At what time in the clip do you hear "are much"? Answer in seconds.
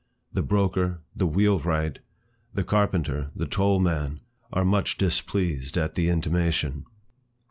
4.51-4.97